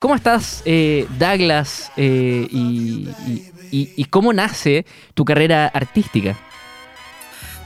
[0.00, 1.92] ¿Cómo estás, eh, Douglas?
[1.94, 3.06] Eh, y,
[3.70, 6.38] y, cómo nace tu carrera artística?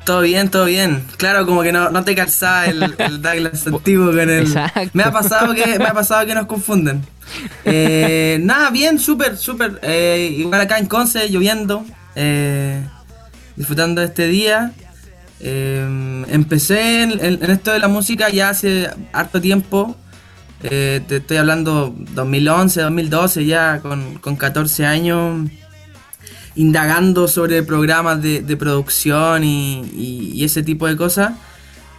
[0.05, 1.05] Todo bien, todo bien.
[1.17, 2.81] Claro, como que no, no te calzaba el,
[3.23, 4.41] Douglas antiguo con el.
[4.41, 4.91] Exacto.
[4.95, 7.07] Me ha pasado que, me ha pasado que nos confunden.
[7.65, 9.79] Eh, nada, bien, súper, súper.
[10.33, 11.85] igual acá en Conce, lloviendo.
[13.55, 14.73] disfrutando de este día.
[15.39, 19.97] empecé en, esto de la música ya hace harto tiempo.
[20.67, 25.51] Eh, te estoy hablando 2011, 2012, ya con, con 14 años,
[26.55, 31.33] indagando sobre programas de, producción y, ese tipo de cosas.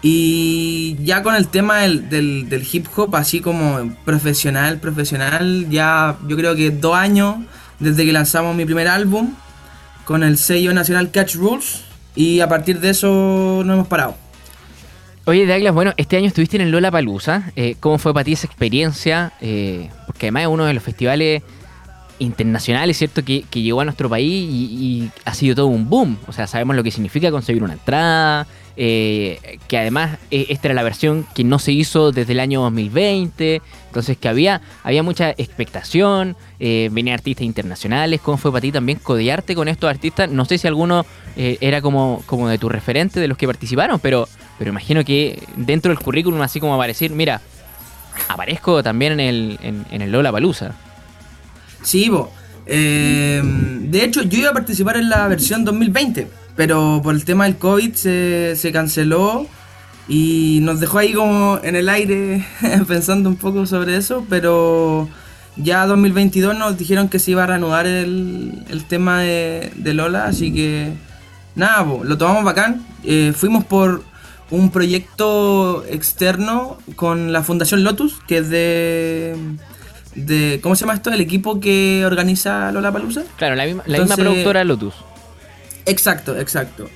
[0.02, 6.36] Y ya con el tema del, del, hip hop, así como profesional, profesional, ya yo
[6.36, 7.36] creo que dos años
[7.80, 9.34] desde que lanzamos mi primer álbum
[10.05, 11.84] con el sello nacional Catch Rules.
[12.16, 14.24] Y a partir de eso no hemos parado.
[15.27, 17.52] Oye, Douglas, bueno, este año estuviste en el Lola Palusa.
[17.55, 19.33] Eh, ¿Cómo fue para ti esa experiencia?
[19.41, 21.41] Eh, porque además es uno de los festivales
[22.20, 23.25] internacionales, ¿cierto?
[23.25, 26.19] Que, llegó a nuestro país y, ha sido todo un boom.
[26.27, 28.45] O sea, sabemos lo que significa conseguir una entrada,
[28.77, 33.63] eh, que además esta era la versión que no se hizo desde el año 2020,
[33.88, 39.00] entonces que había, había mucha expectación, eh, venían artistas internacionales, ¿cómo fue para ti también
[39.00, 40.30] codearte con estos artistas?
[40.30, 41.03] No sé si alguno
[41.35, 45.89] era como, como de tu referente, de los que participaron, pero pero imagino que dentro
[45.89, 47.42] del currículum, así como aparecer, mira,
[48.30, 50.73] aparezco también en el, en, el Lola Palusa.
[51.81, 52.31] Sí, bo.
[52.66, 57.45] Eh, de hecho, yo iba a participar en la versión 2020, pero por el tema
[57.45, 59.47] del COVID se, se canceló
[60.08, 62.45] y nos dejó ahí como en el aire
[62.88, 65.09] pensando un poco sobre eso, pero
[65.58, 70.25] ya 2022 nos dijeron que se iba a reanudar el, el tema de, de, Lola,
[70.25, 70.94] así que
[71.56, 72.86] nada, bo, lo tomamos bacán.
[73.03, 74.03] Eh, fuimos por
[74.51, 79.35] un proyecto externo con la Fundación Lotus, que es de,
[80.15, 81.11] de ¿cómo se llama esto?
[81.11, 83.23] El equipo que organiza Lola Palusa.
[83.38, 84.93] Claro, la misma, la misma productora Lotus.
[85.85, 86.89] Exacto, exacto.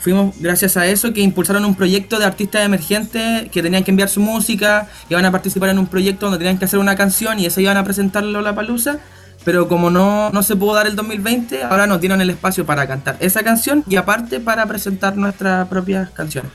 [0.00, 4.08] Fuimos gracias a eso que impulsaron un proyecto de artistas emergentes que tenían que enviar
[4.08, 7.46] su música, iban a participar en un proyecto donde tenían que hacer una canción y
[7.46, 8.98] eso iban a presentar Lola Palusa.
[9.44, 12.88] Pero como no, no se pudo dar el 2020, ahora nos dieron el espacio para
[12.88, 16.50] cantar esa canción y aparte para presentar nuestras propias canciones.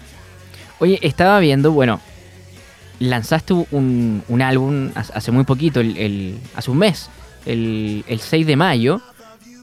[0.82, 2.02] Oye, estaba viendo, bueno,
[2.98, 7.08] lanzaste un, álbum hace muy poquito, el, hace un mes,
[7.46, 9.00] el, 6 de mayo,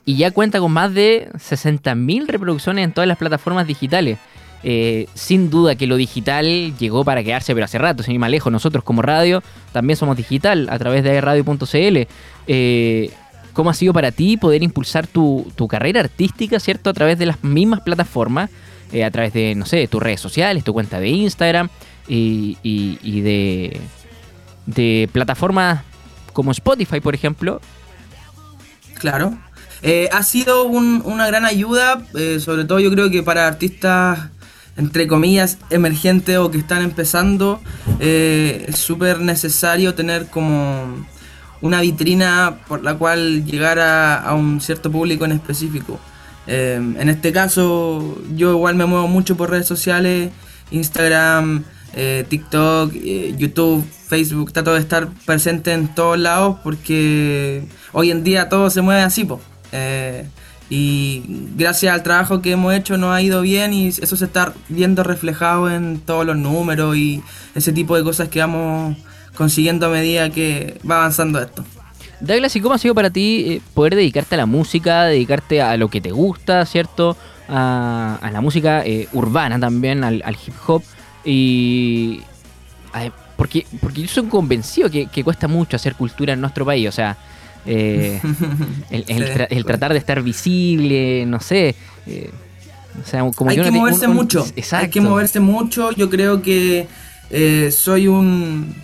[0.05, 4.19] y ya cuenta con más de 60.000 reproducciones en todas las plataformas digitales.
[4.62, 8.31] Eh, sin duda que lo digital llegó para quedarse, pero hace rato, sin ir más
[8.31, 8.53] lejos.
[8.53, 9.43] Nosotros como radio
[9.73, 12.07] también somos digital a través de radio.cl.
[12.47, 13.11] Eh,
[13.55, 16.91] ¿Cómo ha sido para ti poder impulsar tu, tu carrera artística, ¿cierto?
[16.91, 18.51] A través de las mismas plataformas
[18.93, 21.69] eh, a través de, no sé, tus redes sociales, tu cuenta de Instagram
[22.09, 23.81] y, y, de,
[24.66, 25.82] de plataformas
[26.32, 27.60] como Spotify, por ejemplo.
[28.94, 29.38] Claro.
[29.82, 34.31] Eh, ha sido una gran ayuda, eh, sobre todo yo creo que para artistas
[34.77, 37.60] entre comillas emergentes o que están empezando,
[37.98, 41.04] es súper necesario tener como
[41.60, 45.98] una vitrina por la cual llegar a un cierto público en específico.
[46.48, 50.31] Em, en este caso, yo igual me muevo mucho por redes sociales,
[50.70, 58.10] Instagram, eh, TikTok, eh, YouTube, Facebook, trato de estar presente en todos lados porque hoy
[58.10, 59.42] en día todo se mueve así, po.
[59.72, 60.26] Eh,
[60.70, 61.22] y
[61.54, 65.03] gracias al trabajo que hemos hecho nos ha ido bien y eso se está viendo
[65.03, 67.22] reflejado en todos los números y
[67.54, 68.97] ese tipo de cosas que vamos
[69.34, 71.62] consiguiendo a medida que va avanzando esto.
[72.21, 75.77] Douglas, ¿y cómo ha sido para ti eh, poder dedicarte a la música, dedicarte a
[75.77, 77.17] lo que te gusta, ¿cierto?
[77.49, 80.83] A, la música eh, urbana también, al, hip hop.
[81.25, 82.21] Y.
[83.37, 86.89] porque, porque yo soy convencido que, cuesta mucho hacer cultura en nuestro país.
[86.89, 87.17] O sea,
[87.65, 88.21] eh,
[88.91, 91.75] el, tratar de estar visible, no sé.
[93.07, 94.45] hay que moverse mucho.
[94.73, 95.93] Hay que moverse mucho.
[95.93, 96.89] Yo creo que
[97.71, 98.75] soy un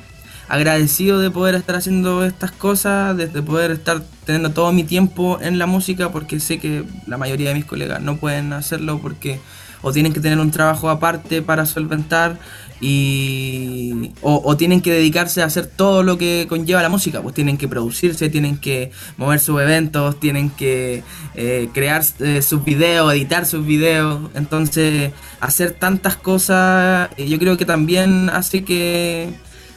[0.49, 5.59] agradecido de poder estar haciendo estas cosas, de, poder estar teniendo todo mi tiempo en
[5.59, 9.41] la música, porque sé que la mayoría de mis colegas no pueden hacerlo porque
[9.85, 12.39] o tienen que tener un trabajo aparte para solventar
[12.81, 17.57] y o, tienen que dedicarse a hacer todo lo que conlleva la música, pues tienen
[17.57, 21.03] que producirse, tienen que mover sus eventos, tienen que
[21.35, 27.57] eh, crear eh, sus videos, editar sus videos, entonces hacer tantas cosas eh, yo creo
[27.57, 29.29] que también hace que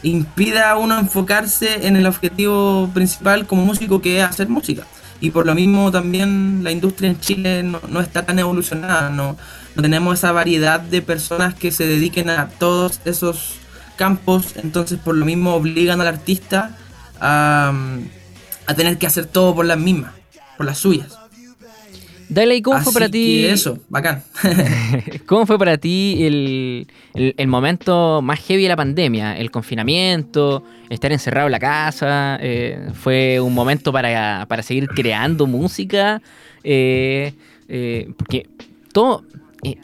[0.10, 4.84] impida a uno enfocarse en el objetivo principal como músico que es hacer música.
[5.20, 9.36] Y por lo mismo también la industria en Chile no, está tan evolucionada, no,
[9.76, 13.56] no tenemos esa variedad de personas que se dediquen a todos esos
[13.96, 16.78] campos, entonces por lo mismo obligan al artista
[17.20, 17.74] a,
[18.68, 20.14] a tener que hacer todo por las mismas,
[20.56, 21.18] por las suyas.
[22.30, 23.46] Dale, ¿y cómo fue para ti?
[23.46, 24.24] Eso, bacán.
[25.26, 29.38] ¿Cómo fue para ti el, el, momento más heavy de la pandemia?
[29.38, 32.38] El confinamiento, estar encerrado en la casa.
[32.42, 36.22] Eh, ¿Fue un momento para, para seguir creando música?
[36.64, 37.34] Eh,
[37.70, 38.48] eh, porque
[38.92, 39.24] todo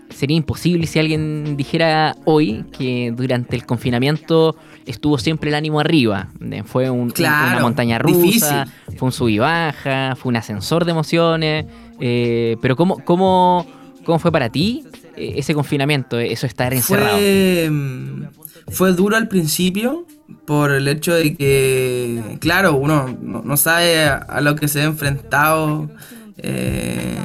[0.09, 4.55] sería imposible si alguien dijera hoy que durante el confinamiento
[4.85, 6.29] estuvo siempre el ánimo arriba.
[6.65, 8.67] Fue un, una montaña rusa,
[8.97, 11.65] fue un sub y baja, fue un ascensor de emociones.
[11.99, 13.65] Eh, pero ¿cómo, cómo,
[14.03, 14.83] ¿cómo fue para ti
[15.15, 17.17] eh, ese confinamiento, eso estar encerrado?
[17.17, 18.23] Fue, mm,
[18.69, 20.05] fue duro al principio
[20.45, 25.89] por el hecho de que, claro, uno no, sabe a, lo que se ha enfrentado.
[26.37, 27.17] Eh,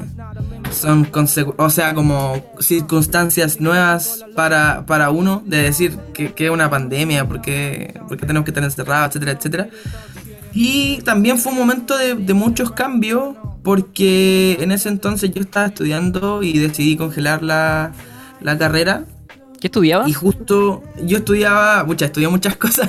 [0.73, 1.09] son
[1.57, 8.01] o sea como circunstancias nuevas para, para uno de decir que, es una pandemia porque,
[8.09, 9.69] porque tenemos que estar encerrados etcétera etcétera
[10.53, 15.67] y también fue un momento de, de muchos cambios porque en ese entonces yo estaba
[15.67, 17.93] estudiando y decidí congelar la,
[18.59, 19.05] carrera.
[19.61, 20.09] ¿Qué estudiaba?
[20.09, 22.89] Y justo yo estudiaba, muchas, estudié muchas cosas,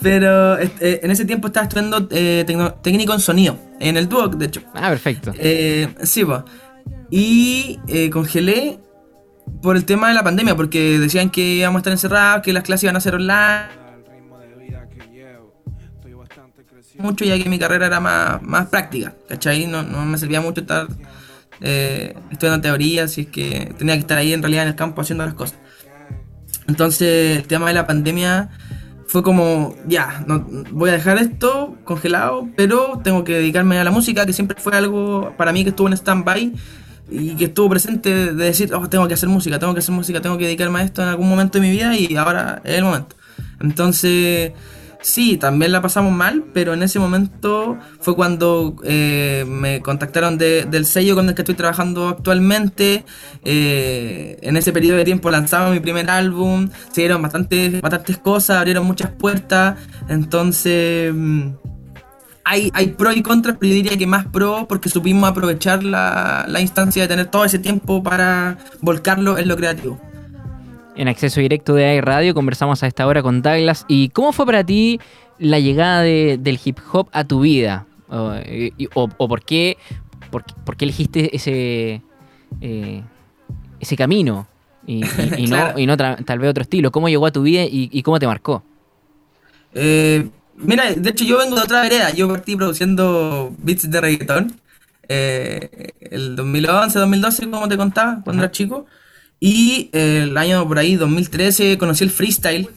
[0.00, 2.44] pero eh, en ese tiempo estaba estudiando eh,
[2.80, 4.62] técnico en sonido, en el Duoc, de hecho.
[4.72, 5.32] Ah, perfecto.
[5.36, 6.42] Eh, sí, pues.
[7.10, 7.78] Y
[8.10, 8.78] congelé
[9.60, 12.62] por el tema de la pandemia, porque decían que íbamos a estar encerrados, que las
[12.62, 13.82] clases iban a ser online
[17.02, 19.66] mucho ya que mi carrera era más, más práctica, ¿cachai?
[19.66, 20.86] No, no me servía mucho estar
[21.60, 25.02] eh, estudiando teoría, así es que tenía que estar ahí en realidad en el campo
[25.02, 25.58] haciendo las cosas.
[26.68, 28.50] Entonces el tema de la pandemia
[29.12, 33.90] fue como, ya, no, voy a dejar esto congelado, pero tengo que dedicarme a la
[33.90, 36.54] música, que siempre fue algo para mí que estuvo en stand-by
[37.10, 40.22] y que estuvo presente de decir, oh, tengo que hacer música, tengo que hacer música,
[40.22, 42.84] tengo que dedicarme a esto en algún momento de mi vida y ahora es el
[42.84, 43.14] momento.
[43.60, 44.52] Entonces
[45.02, 50.86] Sí, también la pasamos mal, pero en ese momento fue cuando eh, me contactaron del
[50.86, 53.04] sello con el que estoy trabajando actualmente.
[53.44, 58.58] Eh, en ese periodo de tiempo lanzamos mi primer álbum, se dieron bastantes, bastantes cosas,
[58.58, 59.76] abrieron muchas puertas.
[60.08, 61.48] Entonces, mm,
[62.44, 66.46] hay, hay pros y contras, pero yo diría que más pro porque supimos aprovechar la,
[66.48, 70.11] la instancia de tener todo ese tiempo para volcarlo en lo creativo
[70.96, 72.34] en acceso directo de AI Radio.
[72.34, 73.84] Conversamos a esta hora con Douglas.
[73.88, 75.00] ¿Y cómo fue para ti
[75.38, 77.86] la llegada del hip hop a tu vida?
[78.08, 79.78] ¿O, por, qué,
[80.30, 82.02] por, qué elegiste ese,
[82.60, 83.02] eh,
[83.80, 84.46] ese camino?
[84.86, 85.00] Y,
[85.86, 86.90] no, tal vez otro estilo.
[86.90, 88.62] ¿Cómo llegó a tu vida y, cómo te marcó?
[89.74, 92.10] Eh, mira, de hecho yo vengo de otra vereda.
[92.10, 94.60] Yo partí produciendo beats de reggaetón.
[95.08, 98.86] Eh, el 2011, 2012, como te contaba, cuando era chico.
[99.44, 102.68] Y el año por ahí, 2013, conocí el freestyle,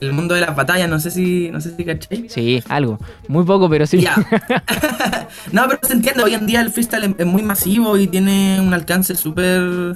[0.00, 2.30] el mundo de las batallas, no sé si, no sé si caché.
[2.30, 2.98] Sí, algo.
[3.28, 4.02] Muy poco, pero sí.
[5.52, 8.72] no, pero se entiende, hoy en día el freestyle es, muy masivo y tiene un
[8.72, 9.94] alcance súper,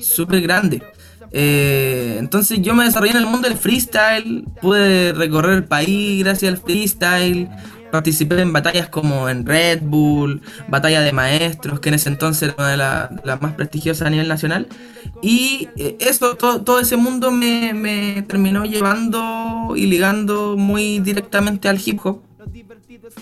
[0.00, 0.82] súper grande.
[1.30, 6.54] Eh, entonces yo me desarrollé en el mundo del freestyle, pude recorrer el país gracias
[6.54, 7.48] al freestyle,
[7.92, 12.54] participé en batallas como en Red Bull, Batalla de Maestros, que en ese entonces era
[12.58, 12.76] una de
[13.24, 14.66] las más prestigiosas a nivel nacional.
[15.20, 22.00] Y eh, eso, todo, ese mundo me, terminó llevando y ligando muy directamente al hip
[22.02, 22.22] hop.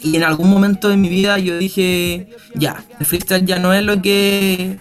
[0.02, 3.82] Y en algún momento de mi vida yo dije, ya, el freestyle ya no es
[3.82, 4.78] lo que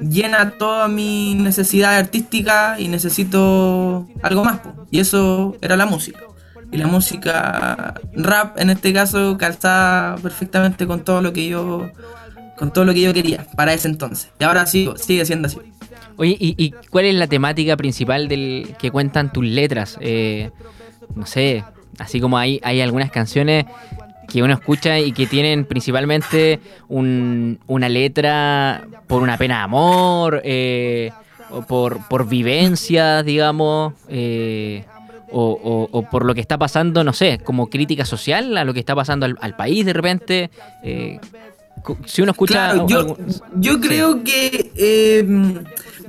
[0.00, 4.60] llena toda mi necesidad artística y necesito algo más.
[4.90, 6.27] Y eso era la música
[6.70, 11.90] y la música rap en este caso calzaba perfectamente con todo lo que yo
[12.56, 14.30] con todo lo que yo quería para ese entonces.
[14.38, 15.58] Y ahora sigo sigue siendo así.
[16.16, 20.50] Oye y, cuál es la temática principal del que cuentan tus letras eh,
[21.14, 21.64] no sé
[21.98, 23.66] así como hay hay algunas canciones
[24.28, 31.12] que uno escucha y que tienen principalmente una letra por una pena de amor eh,
[31.50, 34.84] o por, por vivencias digamos eh,
[35.30, 38.94] o, por lo que está pasando, no sé, como crítica social a lo que está
[38.94, 40.50] pasando al, país de repente.
[40.82, 41.18] Eh,
[42.06, 42.74] si uno escucha...
[42.86, 45.24] yo, creo que eh,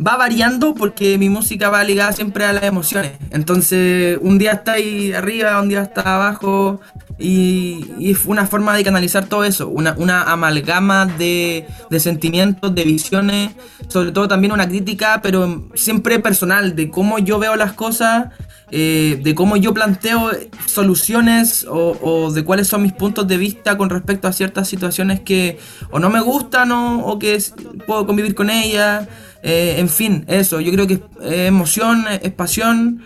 [0.06, 3.14] va variando porque mi música va ligada siempre a las emociones.
[3.32, 6.82] Entonces, un día está ahí arriba, un día está abajo.
[7.22, 12.74] Y, y es una forma de canalizar todo eso, una, una amalgama de, de, sentimientos,
[12.74, 13.52] de visiones,
[13.90, 18.30] sobre todo también una crítica, pero siempre personal, de cómo yo veo las cosas
[18.72, 20.32] eh, de cómo yo planteo
[20.66, 25.58] soluciones o, de cuáles son mis puntos de vista con respecto a ciertas situaciones que
[25.92, 27.42] o no me gustan o, que
[27.86, 29.08] puedo convivir con ellas.
[29.42, 33.02] Eh, en fin, eso, yo creo que es emoción, es pasión,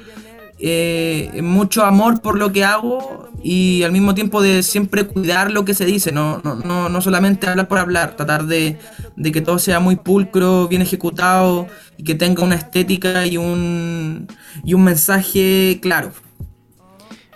[0.65, 5.65] eh, mucho amor por lo que hago y al mismo tiempo de siempre cuidar lo
[5.65, 8.77] que se dice, no, no, no, solamente hablar por hablar, tratar de,
[9.21, 11.67] que todo sea muy pulcro, bien ejecutado
[11.97, 14.27] y que tenga una estética y un,
[14.63, 16.13] y un mensaje claro.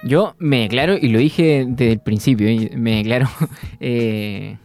[0.03, 3.27] Yo me declaro, y lo dije desde el principio, me declaro
[3.81, 4.55] eh,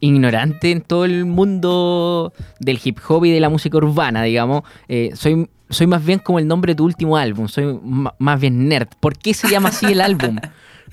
[0.00, 4.62] ignorante en todo el mundo del hip hop y de la música urbana, digamos.
[4.88, 8.68] Eh, soy, soy más bien como el nombre de tu último álbum, soy más bien
[8.68, 8.88] nerd.
[9.00, 10.38] ¿Por qué se llama así el álbum?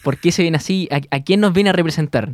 [0.03, 0.89] ¿Por qué se viene así?
[0.91, 2.33] ¿A, quién nos viene a representar?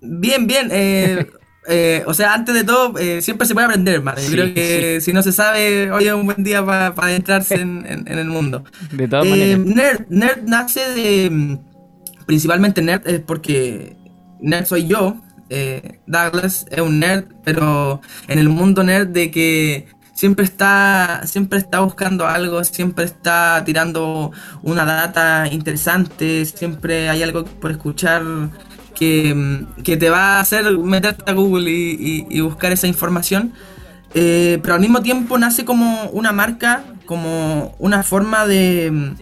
[0.00, 0.68] Bien, bien.
[0.70, 1.26] Eh,
[1.68, 4.20] eh, o sea, antes de todo, siempre se puede aprender, hermano.
[4.20, 8.04] Yo creo que si no se sabe, hoy es un buen día para adentrarse en,
[8.06, 8.64] el mundo.
[8.92, 9.58] De todas maneras.
[9.58, 11.58] Nerd, nerd nace de.
[12.26, 13.96] Principalmente nerd es porque
[14.40, 15.20] nerd soy yo,
[15.50, 19.86] eh, Douglas es un nerd, pero en el mundo nerd de que
[20.18, 24.32] siempre está, siempre está buscando algo, siempre está tirando
[24.64, 28.24] una data interesante, siempre hay algo por escuchar
[28.96, 33.52] que, te va a hacer meterte a Google y, buscar esa información.
[34.12, 39.14] Eh, pero al mismo tiempo nace como una marca, como una forma de,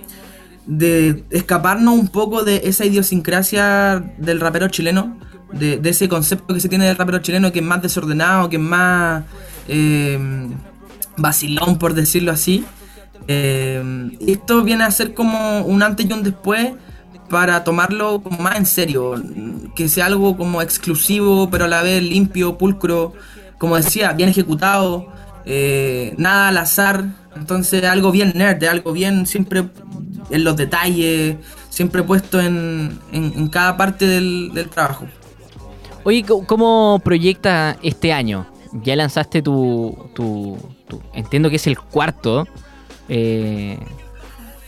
[0.65, 5.19] de escaparnos un poco de esa idiosincrasia del rapero chileno
[5.53, 8.63] de, ese concepto que se tiene del rapero chileno que es más desordenado, que es
[8.63, 9.25] más
[9.69, 10.19] eh,
[11.17, 12.65] vacilón, por decirlo así.
[13.29, 13.83] Eh,
[14.27, 16.73] esto viene a ser como un antes y un después
[17.29, 19.15] para tomarlo como más en serio,
[19.75, 23.15] que sea algo como exclusivo, pero a la vez limpio, pulcro,
[23.59, 25.09] como decía, bien ejecutado,
[25.45, 27.05] eh, nada al azar,
[27.35, 29.69] entonces algo bien nerd, algo bien siempre
[30.31, 31.37] en los detalles,
[31.69, 35.07] siempre puesto en, en, cada parte del, del trabajo.
[36.05, 38.47] Oye, ¿cómo proyecta este año?
[38.85, 40.59] Ya lanzaste tu, tu,
[41.13, 42.47] entiendo que es el cuarto
[43.09, 43.79] eh,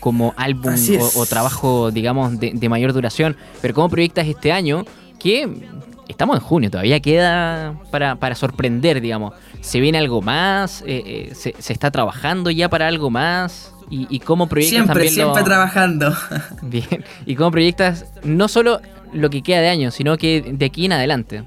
[0.00, 0.74] como álbum
[1.16, 4.84] o, trabajo, digamos, de, mayor duración, pero ¿cómo proyectas este año?
[5.18, 5.48] Que
[6.08, 9.34] estamos en junio, todavía queda para, sorprender, digamos.
[9.60, 10.82] ¿Se viene algo más?
[10.86, 13.74] Eh, eh, se, está trabajando ya para algo más?
[13.90, 16.14] ¿Y, cómo proyectas siempre, Siempre trabajando.
[16.62, 17.04] Bien.
[17.24, 18.82] ¿Y cómo proyectas no solo
[19.12, 21.44] lo que queda de año, sino que de aquí en adelante.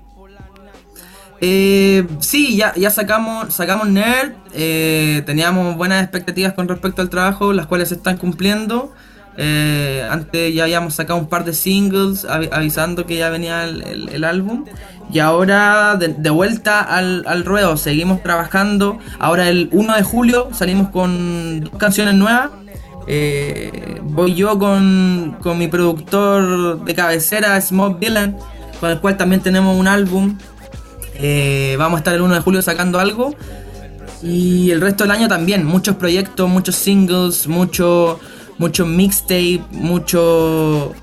[1.42, 7.52] Eh, sí, ya, ya sacamos, sacamos Nerd, eh, teníamos buenas expectativas con respecto al trabajo,
[7.52, 8.94] las cuales se están cumpliendo.
[9.38, 14.66] Eh, antes ya habíamos sacado un par de singles avisando que ya venía el, álbum.
[15.12, 19.00] Y ahora de, vuelta al, al, ruedo, seguimos trabajando.
[19.20, 22.52] Ahora el 1 de julio salimos con dos canciones nuevas.
[23.08, 28.36] Eh, voy yo con, mi productor de cabecera, Smoke Villain,
[28.80, 30.38] con el cual también tenemos un álbum.
[31.16, 33.36] Eh, vamos a estar el 1 de julio sacando algo.
[34.24, 38.20] Y el resto del año también, muchos proyectos, muchos singles, mucho,
[38.58, 40.94] mucho mixtape, mucho,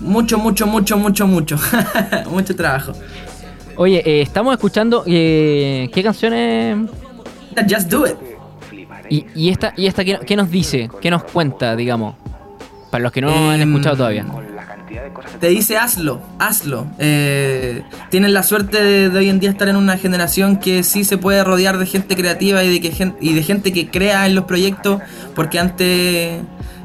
[0.00, 1.56] mucho, mucho, mucho, mucho, mucho,
[2.30, 2.92] mucho trabajo.
[3.76, 6.90] Oye, eh, estamos escuchando, ¿qué canciones?
[7.68, 8.34] Just Do It.
[9.10, 10.90] ¿Y, esta, y esta ¿qué, nos dice?
[11.00, 12.16] ¿Qué nos cuenta, digamos?
[12.90, 14.24] Para los que no han em, escuchado todavía.
[15.40, 16.86] Te dice hazlo, hazlo.
[16.98, 21.18] Eh, tienes la suerte de, hoy en día estar en una generación que sí se
[21.18, 24.44] puede rodear de gente creativa y de, que, y de gente que crea en los
[24.44, 25.00] proyectos,
[25.34, 26.42] porque antes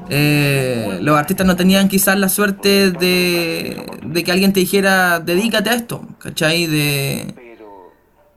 [0.10, 5.70] eh, los artistas no tenían quizás la suerte de, de que alguien te dijera, dedícate
[5.70, 6.66] a esto, ¿cachai?
[6.66, 7.50] De,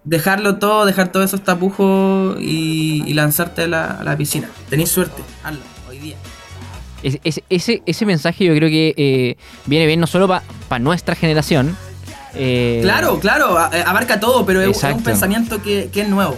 [0.04, 4.48] dejarlo todo, dejar todos esos tapujos y, lanzarte a la, piscina.
[4.68, 5.60] Tenéis suerte, hazlo,
[7.02, 11.76] ese, ese mensaje yo creo que eh, viene bien no solo para nuestra generación.
[12.34, 16.36] Eh, claro, claro, eh, abarca todo, pero es un pensamiento que, es nuevo.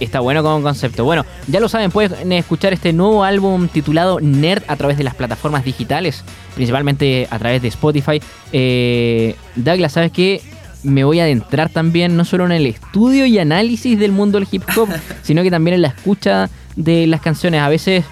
[0.00, 1.04] Está, bueno como concepto.
[1.04, 5.14] Bueno, ya lo saben, pueden escuchar este nuevo álbum titulado Nerd a través de las
[5.14, 6.24] plataformas digitales,
[6.54, 8.20] principalmente a través de Spotify.
[9.56, 10.40] Douglas, ¿sabes qué?
[10.82, 14.48] me voy a adentrar también no solo en el estudio y análisis del mundo del
[14.50, 14.88] hip hop,
[15.22, 17.60] sino que también en la escucha de las canciones.
[17.60, 18.04] A veces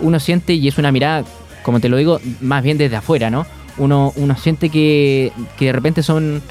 [0.00, 1.24] uno siente, y es una mirada,
[1.62, 3.46] como te lo digo, más bien desde afuera, ¿no?
[3.76, 6.42] Uno, uno siente que, de repente son,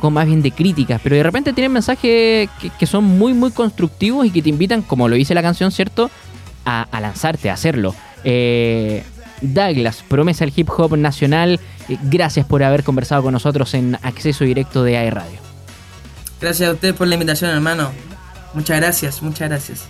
[0.00, 2.48] son más bien de críticas, pero de repente tienen mensajes
[2.78, 6.10] que, son muy, muy constructivos y que te invitan, como lo dice la canción, ¿cierto?
[6.64, 7.94] A, lanzarte, a hacerlo.
[8.24, 9.04] Eh,
[9.40, 11.60] Douglas, promesa del hip hop nacional.
[11.88, 15.38] Eh, gracias por haber conversado con nosotros en Acceso Directo de AE Radio.
[16.40, 17.90] Gracias a usted por la invitación, hermano.
[18.54, 19.88] Muchas gracias, muchas gracias.